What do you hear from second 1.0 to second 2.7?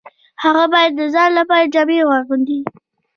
ځان لپاره جامې واغوندي